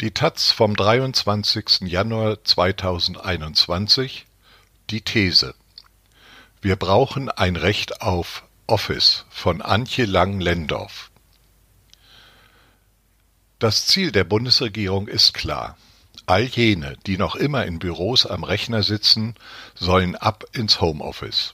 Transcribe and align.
Die 0.00 0.12
taz 0.12 0.50
vom 0.50 0.76
23. 0.76 1.82
Januar 1.82 2.42
2021 2.42 4.24
Die 4.88 5.02
These 5.02 5.54
Wir 6.62 6.76
brauchen 6.76 7.28
ein 7.28 7.54
Recht 7.54 8.00
auf 8.00 8.44
Office 8.66 9.26
von 9.28 9.60
Antje 9.60 10.06
Lang-Lendorf 10.06 11.10
Das 13.58 13.88
Ziel 13.88 14.10
der 14.10 14.24
Bundesregierung 14.24 15.06
ist 15.06 15.34
klar. 15.34 15.76
All 16.24 16.44
jene, 16.44 16.96
die 17.04 17.18
noch 17.18 17.36
immer 17.36 17.66
in 17.66 17.78
Büros 17.78 18.24
am 18.24 18.42
Rechner 18.42 18.82
sitzen, 18.82 19.34
sollen 19.74 20.16
ab 20.16 20.44
ins 20.52 20.80
Homeoffice. 20.80 21.52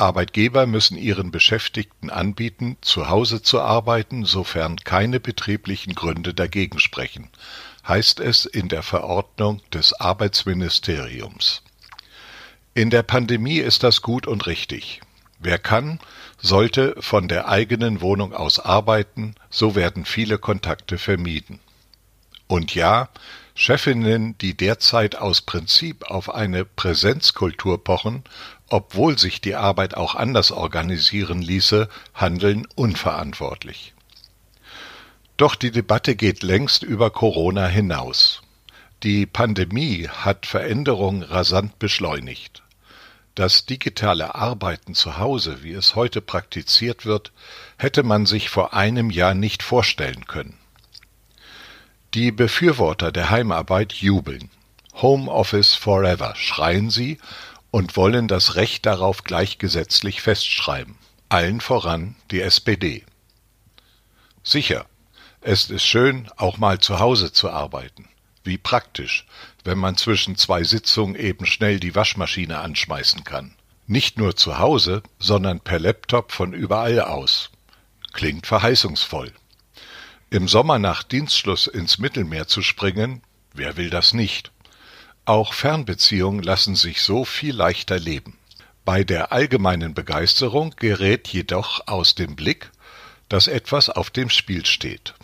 Arbeitgeber 0.00 0.66
müssen 0.66 0.96
ihren 0.96 1.30
Beschäftigten 1.30 2.10
anbieten, 2.10 2.76
zu 2.80 3.08
Hause 3.08 3.42
zu 3.42 3.60
arbeiten, 3.60 4.24
sofern 4.24 4.76
keine 4.76 5.20
betrieblichen 5.20 5.94
Gründe 5.94 6.34
dagegen 6.34 6.78
sprechen, 6.78 7.28
heißt 7.86 8.20
es 8.20 8.46
in 8.46 8.68
der 8.68 8.82
Verordnung 8.82 9.62
des 9.72 9.92
Arbeitsministeriums. 9.92 11.62
In 12.74 12.90
der 12.90 13.02
Pandemie 13.02 13.58
ist 13.58 13.82
das 13.82 14.00
gut 14.00 14.26
und 14.26 14.46
richtig. 14.46 15.00
Wer 15.38 15.58
kann, 15.58 16.00
sollte 16.38 16.94
von 17.00 17.28
der 17.28 17.48
eigenen 17.48 18.00
Wohnung 18.00 18.32
aus 18.32 18.58
arbeiten, 18.58 19.34
so 19.48 19.74
werden 19.74 20.04
viele 20.04 20.38
Kontakte 20.38 20.98
vermieden. 20.98 21.60
Und 22.46 22.74
ja, 22.74 23.08
Chefinnen, 23.54 24.36
die 24.38 24.56
derzeit 24.56 25.16
aus 25.16 25.42
Prinzip 25.42 26.10
auf 26.10 26.34
eine 26.34 26.64
Präsenzkultur 26.64 27.82
pochen, 27.84 28.24
obwohl 28.70 29.18
sich 29.18 29.40
die 29.40 29.56
Arbeit 29.56 29.96
auch 29.96 30.14
anders 30.14 30.52
organisieren 30.52 31.42
ließe, 31.42 31.88
handeln 32.14 32.66
unverantwortlich. 32.76 33.94
Doch 35.36 35.54
die 35.54 35.70
Debatte 35.70 36.16
geht 36.16 36.42
längst 36.42 36.82
über 36.82 37.10
Corona 37.10 37.66
hinaus. 37.66 38.42
Die 39.02 39.26
Pandemie 39.26 40.08
hat 40.08 40.46
Veränderungen 40.46 41.22
rasant 41.22 41.78
beschleunigt. 41.78 42.62
Das 43.34 43.64
digitale 43.64 44.34
Arbeiten 44.34 44.94
zu 44.94 45.18
Hause, 45.18 45.62
wie 45.62 45.72
es 45.72 45.94
heute 45.94 46.20
praktiziert 46.20 47.06
wird, 47.06 47.32
hätte 47.78 48.02
man 48.02 48.26
sich 48.26 48.50
vor 48.50 48.74
einem 48.74 49.10
Jahr 49.10 49.34
nicht 49.34 49.62
vorstellen 49.62 50.26
können. 50.26 50.58
Die 52.12 52.32
Befürworter 52.32 53.12
der 53.12 53.30
Heimarbeit 53.30 53.94
jubeln. 53.94 54.50
Home 54.94 55.30
Office 55.30 55.74
Forever 55.74 56.34
schreien 56.36 56.90
sie 56.90 57.18
und 57.70 57.96
wollen 57.96 58.28
das 58.28 58.56
Recht 58.56 58.86
darauf 58.86 59.24
gleichgesetzlich 59.24 60.22
festschreiben. 60.22 60.96
Allen 61.28 61.60
voran 61.60 62.16
die 62.30 62.40
SPD. 62.40 63.04
Sicher, 64.42 64.86
es 65.40 65.70
ist 65.70 65.84
schön, 65.84 66.30
auch 66.36 66.58
mal 66.58 66.78
zu 66.80 66.98
Hause 66.98 67.32
zu 67.32 67.50
arbeiten. 67.50 68.08
Wie 68.42 68.58
praktisch, 68.58 69.26
wenn 69.64 69.78
man 69.78 69.96
zwischen 69.96 70.36
zwei 70.36 70.64
Sitzungen 70.64 71.14
eben 71.14 71.46
schnell 71.46 71.78
die 71.78 71.94
Waschmaschine 71.94 72.58
anschmeißen 72.58 73.24
kann. 73.24 73.54
Nicht 73.86 74.18
nur 74.18 74.36
zu 74.36 74.58
Hause, 74.58 75.02
sondern 75.18 75.60
per 75.60 75.78
Laptop 75.78 76.32
von 76.32 76.52
überall 76.52 77.00
aus. 77.00 77.50
Klingt 78.12 78.46
verheißungsvoll. 78.46 79.32
Im 80.30 80.48
Sommer 80.48 80.78
nach 80.78 81.02
Dienstschluss 81.02 81.66
ins 81.66 81.98
Mittelmeer 81.98 82.46
zu 82.46 82.62
springen, 82.62 83.22
wer 83.52 83.76
will 83.76 83.90
das 83.90 84.14
nicht? 84.14 84.52
Auch 85.30 85.54
Fernbeziehungen 85.54 86.42
lassen 86.42 86.74
sich 86.74 87.02
so 87.02 87.24
viel 87.24 87.54
leichter 87.54 88.00
leben. 88.00 88.36
Bei 88.84 89.04
der 89.04 89.30
allgemeinen 89.30 89.94
Begeisterung 89.94 90.74
gerät 90.76 91.28
jedoch 91.28 91.86
aus 91.86 92.16
dem 92.16 92.34
Blick, 92.34 92.72
dass 93.28 93.46
etwas 93.46 93.90
auf 93.90 94.10
dem 94.10 94.28
Spiel 94.28 94.66
steht. 94.66 95.14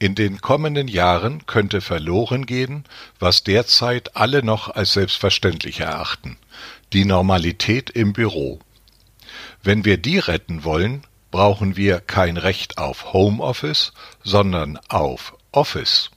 In 0.00 0.16
den 0.16 0.40
kommenden 0.40 0.88
Jahren 0.88 1.46
könnte 1.46 1.80
verloren 1.80 2.44
gehen, 2.44 2.82
was 3.20 3.44
derzeit 3.44 4.16
alle 4.16 4.42
noch 4.42 4.68
als 4.68 4.94
selbstverständlich 4.94 5.78
erachten, 5.78 6.38
die 6.92 7.04
Normalität 7.04 7.88
im 7.88 8.12
Büro. 8.12 8.58
Wenn 9.62 9.84
wir 9.84 9.96
die 9.96 10.18
retten 10.18 10.64
wollen, 10.64 11.04
brauchen 11.30 11.76
wir 11.76 12.00
kein 12.00 12.36
Recht 12.36 12.78
auf 12.78 13.12
Homeoffice, 13.12 13.92
sondern 14.24 14.76
auf 14.88 15.36
Office. 15.52 16.10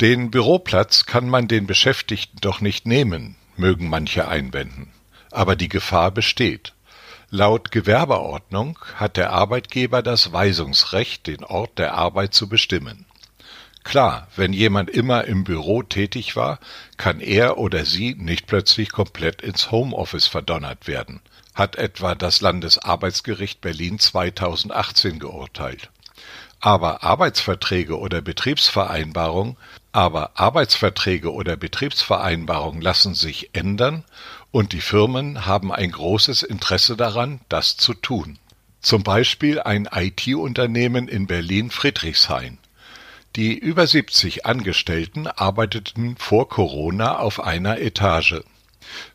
Den 0.00 0.30
Büroplatz 0.30 1.04
kann 1.04 1.28
man 1.28 1.46
den 1.46 1.66
Beschäftigten 1.66 2.38
doch 2.40 2.60
nicht 2.60 2.86
nehmen, 2.86 3.36
mögen 3.56 3.88
manche 3.88 4.28
einwenden. 4.28 4.90
Aber 5.30 5.56
die 5.56 5.68
Gefahr 5.68 6.10
besteht. 6.10 6.72
Laut 7.28 7.70
Gewerbeordnung 7.70 8.78
hat 8.96 9.16
der 9.16 9.30
Arbeitgeber 9.30 10.02
das 10.02 10.32
Weisungsrecht, 10.32 11.26
den 11.26 11.44
Ort 11.44 11.78
der 11.78 11.94
Arbeit 11.94 12.34
zu 12.34 12.48
bestimmen. 12.48 13.06
Klar, 13.84 14.26
wenn 14.36 14.52
jemand 14.52 14.90
immer 14.90 15.24
im 15.24 15.44
Büro 15.44 15.82
tätig 15.82 16.34
war, 16.34 16.60
kann 16.96 17.20
er 17.20 17.58
oder 17.58 17.84
sie 17.84 18.14
nicht 18.14 18.46
plötzlich 18.46 18.90
komplett 18.90 19.42
ins 19.42 19.70
Homeoffice 19.70 20.26
verdonnert 20.26 20.86
werden 20.86 21.20
hat 21.54 21.76
etwa 21.76 22.14
das 22.14 22.40
Landesarbeitsgericht 22.40 23.60
Berlin 23.60 23.98
2018 23.98 25.18
geurteilt. 25.18 25.90
Aber 26.60 27.02
Arbeitsverträge 27.02 27.98
oder 27.98 28.20
Betriebsvereinbarungen 28.20 29.56
aber 29.92 30.38
Arbeitsverträge 30.38 31.32
oder 31.32 31.56
Betriebsvereinbarungen 31.56 32.80
lassen 32.80 33.14
sich 33.14 33.50
ändern 33.54 34.04
und 34.52 34.72
die 34.72 34.80
Firmen 34.80 35.46
haben 35.46 35.72
ein 35.72 35.90
großes 35.90 36.42
Interesse 36.44 36.96
daran, 36.96 37.40
das 37.48 37.76
zu 37.76 37.94
tun. 37.94 38.38
Zum 38.80 39.02
Beispiel 39.02 39.60
ein 39.60 39.88
IT-Unternehmen 39.92 41.08
in 41.08 41.26
Berlin-Friedrichshain. 41.26 42.58
Die 43.36 43.56
über 43.56 43.86
70 43.86 44.46
Angestellten 44.46 45.26
arbeiteten 45.26 46.16
vor 46.16 46.48
Corona 46.48 47.18
auf 47.18 47.40
einer 47.40 47.78
Etage. 47.78 48.42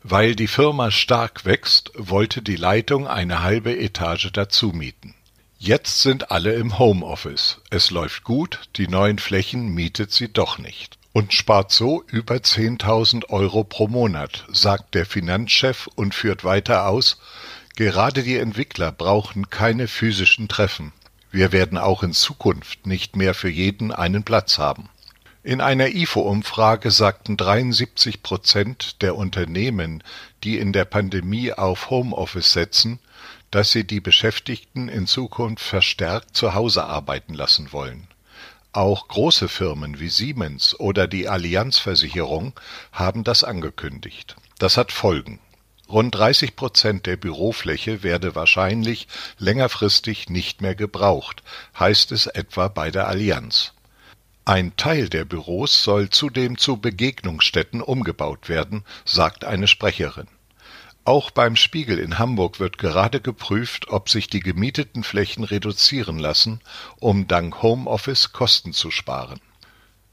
Weil 0.02 0.36
die 0.36 0.46
Firma 0.46 0.90
stark 0.90 1.44
wächst, 1.44 1.90
wollte 1.96 2.42
die 2.42 2.56
Leitung 2.56 3.06
eine 3.06 3.42
halbe 3.42 3.76
Etage 3.76 4.30
dazu 4.32 4.68
mieten. 4.68 5.15
Jetzt 5.58 6.02
sind 6.02 6.30
alle 6.30 6.52
im 6.52 6.78
Homeoffice. 6.78 7.62
Es 7.70 7.90
läuft 7.90 8.24
gut, 8.24 8.60
die 8.76 8.88
neuen 8.88 9.18
Flächen 9.18 9.72
mietet 9.72 10.12
sie 10.12 10.30
doch 10.30 10.58
nicht. 10.58 10.98
Und 11.14 11.32
spart 11.32 11.72
so 11.72 12.04
über 12.08 12.34
10.000 12.34 13.30
Euro 13.30 13.64
pro 13.64 13.88
Monat, 13.88 14.44
sagt 14.52 14.94
der 14.94 15.06
Finanzchef 15.06 15.88
und 15.94 16.14
führt 16.14 16.44
weiter 16.44 16.86
aus, 16.86 17.18
gerade 17.74 18.22
die 18.22 18.36
Entwickler 18.36 18.92
brauchen 18.92 19.48
keine 19.48 19.88
physischen 19.88 20.46
Treffen. 20.46 20.92
Wir 21.30 21.52
werden 21.52 21.78
auch 21.78 22.02
in 22.02 22.12
Zukunft 22.12 22.86
nicht 22.86 23.16
mehr 23.16 23.32
für 23.32 23.48
jeden 23.48 23.92
einen 23.92 24.24
Platz 24.24 24.58
haben. 24.58 24.90
In 25.46 25.60
einer 25.60 25.94
IFO-Umfrage 25.94 26.90
sagten 26.90 27.36
73 27.36 28.20
Prozent 28.20 29.00
der 29.00 29.14
Unternehmen, 29.14 30.02
die 30.42 30.58
in 30.58 30.72
der 30.72 30.84
Pandemie 30.84 31.52
auf 31.52 31.88
Homeoffice 31.88 32.52
setzen, 32.52 32.98
dass 33.52 33.70
sie 33.70 33.86
die 33.86 34.00
Beschäftigten 34.00 34.88
in 34.88 35.06
Zukunft 35.06 35.62
verstärkt 35.62 36.36
zu 36.36 36.54
Hause 36.54 36.82
arbeiten 36.86 37.32
lassen 37.32 37.70
wollen. 37.70 38.08
Auch 38.72 39.06
große 39.06 39.46
Firmen 39.46 40.00
wie 40.00 40.08
Siemens 40.08 40.80
oder 40.80 41.06
die 41.06 41.28
Allianzversicherung 41.28 42.58
haben 42.90 43.22
das 43.22 43.44
angekündigt. 43.44 44.34
Das 44.58 44.76
hat 44.76 44.90
Folgen. 44.90 45.38
Rund 45.88 46.12
30 46.12 46.56
Prozent 46.56 47.06
der 47.06 47.16
Bürofläche 47.16 48.02
werde 48.02 48.34
wahrscheinlich 48.34 49.06
längerfristig 49.38 50.28
nicht 50.28 50.60
mehr 50.60 50.74
gebraucht, 50.74 51.44
heißt 51.78 52.10
es 52.10 52.26
etwa 52.26 52.66
bei 52.66 52.90
der 52.90 53.06
Allianz. 53.06 53.75
Ein 54.48 54.76
Teil 54.76 55.08
der 55.08 55.24
Büros 55.24 55.82
soll 55.82 56.08
zudem 56.08 56.56
zu 56.56 56.76
Begegnungsstätten 56.76 57.82
umgebaut 57.82 58.48
werden, 58.48 58.84
sagt 59.04 59.44
eine 59.44 59.66
Sprecherin. 59.66 60.28
Auch 61.04 61.32
beim 61.32 61.56
Spiegel 61.56 61.98
in 61.98 62.20
Hamburg 62.20 62.60
wird 62.60 62.78
gerade 62.78 63.20
geprüft, 63.20 63.88
ob 63.88 64.08
sich 64.08 64.28
die 64.28 64.38
gemieteten 64.38 65.02
Flächen 65.02 65.42
reduzieren 65.42 66.20
lassen, 66.20 66.60
um 67.00 67.26
dank 67.26 67.60
Homeoffice 67.60 68.32
Kosten 68.32 68.72
zu 68.72 68.92
sparen. 68.92 69.40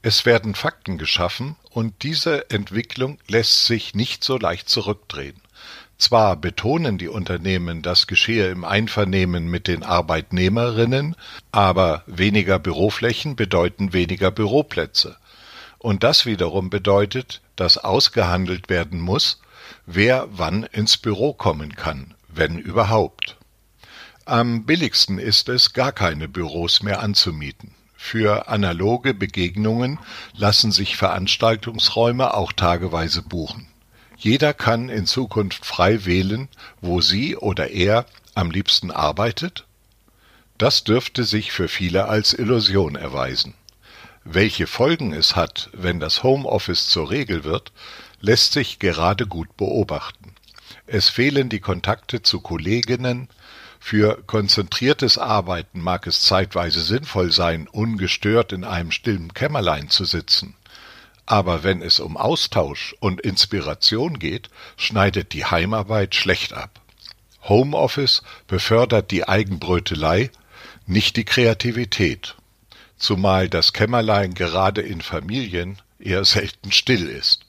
Es 0.02 0.26
werden 0.26 0.56
Fakten 0.56 0.98
geschaffen, 0.98 1.54
und 1.70 2.02
diese 2.02 2.50
Entwicklung 2.50 3.20
lässt 3.28 3.66
sich 3.66 3.94
nicht 3.94 4.24
so 4.24 4.36
leicht 4.36 4.68
zurückdrehen. 4.68 5.40
Zwar 6.04 6.36
betonen 6.36 6.98
die 6.98 7.08
Unternehmen, 7.08 7.80
das 7.80 8.06
geschehe 8.06 8.50
im 8.50 8.62
Einvernehmen 8.62 9.46
mit 9.46 9.68
den 9.68 9.82
Arbeitnehmerinnen, 9.82 11.16
aber 11.50 12.02
weniger 12.06 12.58
Büroflächen 12.58 13.36
bedeuten 13.36 13.94
weniger 13.94 14.30
Büroplätze. 14.30 15.16
Und 15.78 16.04
das 16.04 16.26
wiederum 16.26 16.68
bedeutet, 16.68 17.40
dass 17.56 17.78
ausgehandelt 17.78 18.68
werden 18.68 19.00
muss, 19.00 19.40
wer 19.86 20.28
wann 20.30 20.64
ins 20.64 20.98
Büro 20.98 21.32
kommen 21.32 21.74
kann, 21.74 22.12
wenn 22.28 22.58
überhaupt. 22.58 23.38
Am 24.26 24.66
billigsten 24.66 25.18
ist 25.18 25.48
es, 25.48 25.72
gar 25.72 25.92
keine 25.92 26.28
Büros 26.28 26.82
mehr 26.82 27.00
anzumieten. 27.00 27.74
Für 27.96 28.48
analoge 28.48 29.14
Begegnungen 29.14 29.98
lassen 30.34 30.70
sich 30.70 30.98
Veranstaltungsräume 30.98 32.34
auch 32.34 32.52
tageweise 32.52 33.22
buchen. 33.22 33.70
Jeder 34.16 34.54
kann 34.54 34.88
in 34.88 35.06
Zukunft 35.06 35.66
frei 35.66 36.04
wählen, 36.04 36.48
wo 36.80 37.00
sie 37.00 37.36
oder 37.36 37.70
er 37.70 38.06
am 38.34 38.50
liebsten 38.50 38.90
arbeitet? 38.90 39.64
Das 40.58 40.84
dürfte 40.84 41.24
sich 41.24 41.52
für 41.52 41.68
viele 41.68 42.06
als 42.06 42.32
Illusion 42.32 42.94
erweisen. 42.96 43.54
Welche 44.24 44.66
Folgen 44.66 45.12
es 45.12 45.36
hat, 45.36 45.68
wenn 45.72 46.00
das 46.00 46.22
Homeoffice 46.22 46.88
zur 46.88 47.10
Regel 47.10 47.44
wird, 47.44 47.72
lässt 48.20 48.52
sich 48.52 48.78
gerade 48.78 49.26
gut 49.26 49.56
beobachten. 49.56 50.34
Es 50.86 51.08
fehlen 51.08 51.48
die 51.48 51.60
Kontakte 51.60 52.22
zu 52.22 52.40
Kolleginnen, 52.40 53.28
für 53.80 54.22
konzentriertes 54.26 55.18
Arbeiten 55.18 55.82
mag 55.82 56.06
es 56.06 56.22
zeitweise 56.22 56.80
sinnvoll 56.80 57.30
sein, 57.32 57.68
ungestört 57.68 58.52
in 58.52 58.64
einem 58.64 58.90
stillen 58.90 59.34
Kämmerlein 59.34 59.90
zu 59.90 60.06
sitzen. 60.06 60.54
Aber 61.26 61.62
wenn 61.62 61.80
es 61.80 62.00
um 62.00 62.16
Austausch 62.16 62.94
und 63.00 63.20
Inspiration 63.20 64.18
geht, 64.18 64.50
schneidet 64.76 65.32
die 65.32 65.44
Heimarbeit 65.44 66.14
schlecht 66.14 66.52
ab. 66.52 66.80
Homeoffice 67.42 68.22
befördert 68.46 69.10
die 69.10 69.26
Eigenbrötelei, 69.26 70.30
nicht 70.86 71.16
die 71.16 71.24
Kreativität, 71.24 72.36
zumal 72.96 73.48
das 73.48 73.72
Kämmerlein 73.72 74.34
gerade 74.34 74.82
in 74.82 75.00
Familien 75.00 75.78
eher 75.98 76.24
selten 76.24 76.72
still 76.72 77.08
ist. 77.08 77.40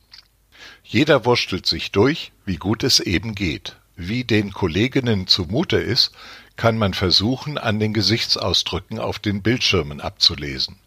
Jeder 0.84 1.26
wurstelt 1.26 1.66
sich 1.66 1.92
durch, 1.92 2.32
wie 2.46 2.58
gut 2.58 2.84
es 2.84 3.00
eben 3.00 3.36
geht. 3.36 3.76
Wie 3.98 4.24
den 4.24 4.52
Kolleginnen 4.52 5.28
zumute 5.28 5.78
ist, 5.78 6.12
kann 6.58 6.78
man 6.78 6.94
versuchen, 6.94 7.58
an 7.58 7.80
den 7.80 7.94
Gesichtsausdrücken 7.94 9.00
auf 9.00 9.20
den 9.20 9.42
Bildschirmen 9.42 10.00
abzulesen. 10.00 10.78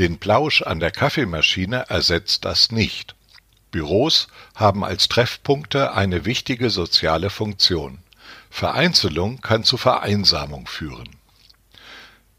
Den 0.00 0.16
Plausch 0.16 0.62
an 0.62 0.80
der 0.80 0.92
Kaffeemaschine 0.92 1.90
ersetzt 1.90 2.46
das 2.46 2.72
nicht. 2.72 3.14
Büros 3.70 4.28
haben 4.54 4.82
als 4.82 5.08
Treffpunkte 5.08 5.92
eine 5.92 6.24
wichtige 6.24 6.70
soziale 6.70 7.28
Funktion. 7.28 7.98
Vereinzelung 8.48 9.42
kann 9.42 9.62
zu 9.62 9.76
Vereinsamung 9.76 10.66
führen. 10.66 11.10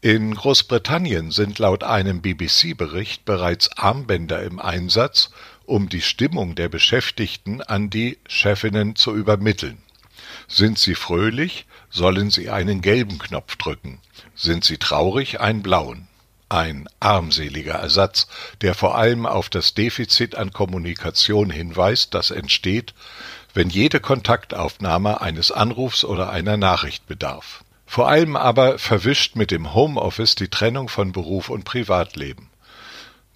In 0.00 0.34
Großbritannien 0.34 1.30
sind 1.30 1.60
laut 1.60 1.84
einem 1.84 2.20
BBC-Bericht 2.20 3.24
bereits 3.24 3.70
Armbänder 3.78 4.42
im 4.42 4.58
Einsatz, 4.58 5.30
um 5.64 5.88
die 5.88 6.02
Stimmung 6.02 6.56
der 6.56 6.68
Beschäftigten 6.68 7.62
an 7.62 7.90
die 7.90 8.18
Chefinnen 8.26 8.96
zu 8.96 9.14
übermitteln. 9.14 9.78
Sind 10.48 10.80
Sie 10.80 10.96
fröhlich, 10.96 11.66
sollen 11.90 12.32
Sie 12.32 12.50
einen 12.50 12.80
gelben 12.80 13.20
Knopf 13.20 13.54
drücken, 13.54 14.00
sind 14.34 14.64
Sie 14.64 14.78
traurig, 14.78 15.38
einen 15.38 15.62
blauen. 15.62 16.08
Ein 16.52 16.86
armseliger 17.00 17.76
Ersatz, 17.76 18.26
der 18.60 18.74
vor 18.74 18.98
allem 18.98 19.24
auf 19.24 19.48
das 19.48 19.72
Defizit 19.72 20.34
an 20.34 20.52
Kommunikation 20.52 21.48
hinweist, 21.48 22.12
das 22.12 22.30
entsteht, 22.30 22.92
wenn 23.54 23.70
jede 23.70 24.00
Kontaktaufnahme 24.00 25.22
eines 25.22 25.50
Anrufs 25.50 26.04
oder 26.04 26.28
einer 26.28 26.58
Nachricht 26.58 27.06
bedarf. 27.06 27.64
Vor 27.86 28.06
allem 28.06 28.36
aber 28.36 28.78
verwischt 28.78 29.34
mit 29.34 29.50
dem 29.50 29.72
Homeoffice 29.72 30.34
die 30.34 30.48
Trennung 30.48 30.90
von 30.90 31.12
Beruf 31.12 31.48
und 31.48 31.64
Privatleben. 31.64 32.50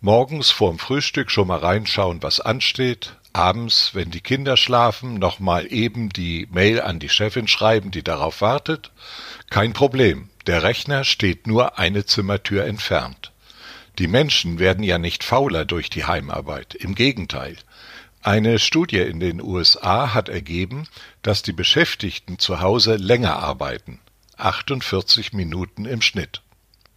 Morgens 0.02 0.50
vorm 0.50 0.78
Frühstück 0.78 1.30
schon 1.30 1.48
mal 1.48 1.60
reinschauen, 1.60 2.22
was 2.22 2.40
ansteht, 2.40 3.16
abends, 3.32 3.94
wenn 3.94 4.10
die 4.10 4.20
Kinder 4.20 4.58
schlafen, 4.58 5.14
noch 5.14 5.38
mal 5.38 5.66
eben 5.72 6.10
die 6.10 6.48
Mail 6.50 6.82
an 6.82 6.98
die 6.98 7.08
Chefin 7.08 7.48
schreiben, 7.48 7.90
die 7.90 8.04
darauf 8.04 8.42
wartet? 8.42 8.90
Kein 9.48 9.72
Problem. 9.72 10.28
Der 10.46 10.62
Rechner 10.62 11.02
steht 11.02 11.46
nur 11.46 11.78
eine 11.78 12.06
Zimmertür 12.06 12.64
entfernt. 12.64 13.32
Die 13.98 14.06
Menschen 14.06 14.58
werden 14.58 14.84
ja 14.84 14.98
nicht 14.98 15.25
fauler 15.25 15.64
durch 15.64 15.90
die 15.90 16.04
Heimarbeit. 16.04 16.75
Im 16.75 16.94
Gegenteil. 16.94 17.56
Eine 18.22 18.58
Studie 18.58 18.98
in 18.98 19.19
den 19.19 19.40
USA 19.40 20.14
hat 20.14 20.28
ergeben, 20.28 20.87
dass 21.22 21.43
die 21.43 21.52
Beschäftigten 21.52 22.38
zu 22.38 22.60
Hause 22.60 22.96
länger 22.96 23.37
arbeiten. 23.37 24.00
48 24.37 25.32
Minuten 25.32 25.84
im 25.84 26.02
Schnitt. 26.02 26.43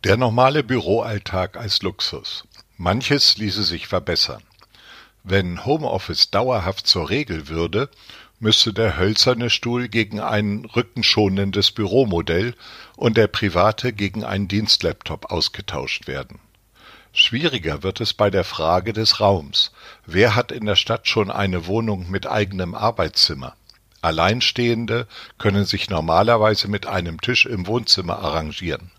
Der 0.04 0.18
normale 0.18 0.64
Büroalltag 0.64 1.58
als 1.58 1.82
Luxus. 1.82 2.46
Manches 2.78 3.38
ließe 3.38 3.64
sich 3.64 3.88
verbessern. 3.88 4.44
Wenn 5.24 5.66
Homeoffice 5.66 6.32
dauerhaft 6.32 6.88
zur 6.88 7.10
Regel 7.10 7.48
würde, 7.48 7.90
müsste 8.40 8.74
der 8.74 8.98
hölzerne 8.98 9.50
Stuhl 9.50 9.88
gegen 9.88 10.20
ein 10.20 10.66
rückenschonendes 10.66 11.72
Büromodell 11.72 12.56
und 12.96 13.18
der 13.18 13.28
private 13.28 13.94
gegen 13.94 14.24
einen 14.24 14.48
Dienstlaptop 14.48 15.32
ausgetauscht 15.32 16.08
werden. 16.08 16.40
Schwieriger 17.12 17.84
wird 17.84 18.02
es 18.02 18.14
bei 18.14 18.30
der 18.30 18.44
Frage 18.44 18.94
des 18.94 19.20
Raums. 19.20 19.72
Wer 20.06 20.36
hat 20.36 20.52
in 20.52 20.66
der 20.66 20.76
Stadt 20.76 21.08
schon 21.08 21.32
eine 21.32 21.66
Wohnung 21.66 22.10
mit 22.10 22.28
eigenem 22.28 22.76
Arbeitszimmer? 22.76 23.56
Alleinstehende 24.02 25.08
können 25.38 25.66
sich 25.66 25.90
normalerweise 25.90 26.68
mit 26.68 26.88
einem 26.88 27.20
Tisch 27.20 27.46
im 27.46 27.68
Wohnzimmer 27.68 28.20
arrangieren. 28.20 28.92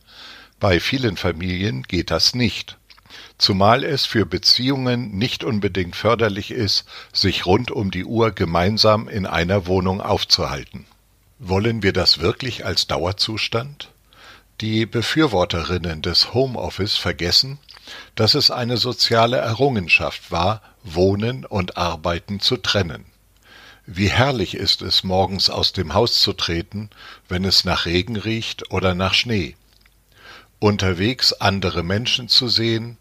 Bei 0.58 0.81
vielen 0.81 1.16
Familien 1.16 1.84
geht 1.84 2.10
das 2.10 2.34
nicht 2.34 2.76
zumal 3.39 3.85
es 3.85 4.07
für 4.07 4.27
Beziehungen 4.27 5.17
nicht 5.17 5.45
unbedingt 5.45 5.97
förderlich 5.97 6.51
ist, 6.51 6.85
sich 7.12 7.47
rund 7.47 7.71
um 7.71 7.91
die 7.91 8.05
Uhr 8.05 8.33
gemeinsam 8.33 9.09
in 9.09 9.27
einer 9.27 9.67
Wohnung 9.67 10.01
aufzuhalten. 10.01 10.87
Wollen 11.39 11.83
wir 11.83 11.93
das 11.93 12.21
wirklich 12.21 12.67
als 12.67 12.87
Dauerzustand? 12.87 13.91
Die 14.61 14.85
Befürworterinnen 14.85 16.03
des 16.03 16.35
Homeoffice 16.35 16.97
vergessen, 16.97 17.59
dass 18.15 18.35
es 18.35 18.51
eine 18.51 18.77
soziale 18.77 19.39
Errungenschaft 19.39 20.31
war, 20.31 20.61
Wohnen 20.83 21.45
und 21.47 21.77
Arbeiten 21.77 22.41
zu 22.41 22.57
trennen. 22.57 23.07
Wie 23.87 24.11
herrlich 24.11 24.55
ist 24.55 24.83
es, 24.83 25.03
morgens 25.03 25.51
aus 25.51 25.73
dem 25.73 25.95
Haus 25.95 26.21
zu 26.21 26.33
treten, 26.33 26.91
wenn 27.29 27.45
es 27.45 27.65
nach 27.65 27.87
Regen 27.87 28.17
riecht 28.17 28.71
oder 28.71 28.95
nach 28.95 29.15
Schnee. 29.15 29.57
Unterwegs 30.59 31.33
andere 31.33 31.83
Menschen 31.83 32.29
zu 32.29 32.49
sehen, 32.49 32.99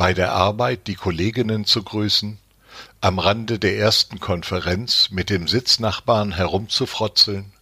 bei 0.00 0.14
der 0.14 0.32
Arbeit 0.32 0.86
die 0.86 0.94
Kolleginnen 0.94 1.66
zu 1.66 1.82
grüßen, 1.82 2.38
am 3.02 3.18
Rande 3.18 3.58
der 3.58 3.76
ersten 3.76 4.18
Konferenz 4.18 5.10
mit 5.10 5.28
dem 5.28 5.46
Sitznachbarn 5.46 6.32
herumzufrotzeln, 6.32 7.52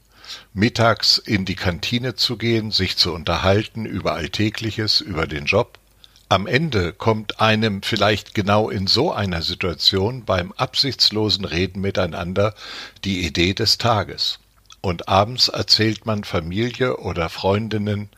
mittags 0.54 1.18
in 1.18 1.44
die 1.44 1.56
Kantine 1.56 2.14
zu 2.14 2.36
gehen, 2.36 2.70
sich 2.70 2.96
zu 2.96 3.12
unterhalten 3.12 3.86
über 3.86 4.12
Alltägliches, 4.12 5.00
über 5.00 5.26
den 5.26 5.46
Job. 5.46 5.80
Am 6.28 6.46
Ende 6.46 6.92
kommt 6.92 7.40
einem 7.40 7.82
vielleicht 7.82 8.34
genau 8.34 8.70
in 8.70 8.86
so 8.86 9.12
einer 9.12 9.42
Situation 9.42 10.24
beim 10.24 10.52
absichtslosen 10.52 11.44
Reden 11.44 11.80
miteinander 11.80 12.54
die 13.02 13.26
Idee 13.26 13.52
des 13.52 13.78
Tages. 13.78 14.38
Und 14.80 15.08
abends 15.08 15.48
erzählt 15.48 16.06
man 16.06 16.22
Familie 16.22 16.98
oder 16.98 17.30
Freundinnen, 17.30 18.10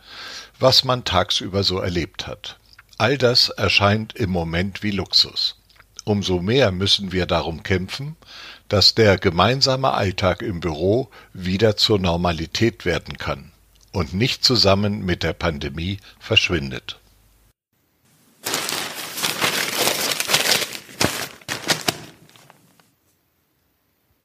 was 0.58 0.84
man 0.84 1.06
tagsüber 1.06 1.62
so 1.62 1.78
erlebt 1.78 2.26
hat. 2.26 2.59
All 3.00 3.16
das 3.16 3.48
erscheint 3.48 4.12
im 4.12 4.28
Moment 4.28 4.82
wie 4.82 4.90
Luxus. 4.90 5.56
Umso 6.04 6.42
mehr 6.42 6.70
müssen 6.70 7.12
wir 7.12 7.24
darum 7.24 7.62
kämpfen, 7.62 8.14
dass 8.68 8.94
der 8.94 9.16
gemeinsame 9.16 9.94
Alltag 9.94 10.42
im 10.42 10.60
Büro 10.60 11.08
wieder 11.32 11.78
zur 11.78 11.98
Normalität 11.98 12.84
werden 12.84 13.16
kann 13.16 13.52
und 13.90 14.12
nicht 14.12 14.44
zusammen 14.44 15.02
mit 15.02 15.22
der 15.22 15.32
Pandemie 15.32 15.96
verschwindet. 16.18 16.99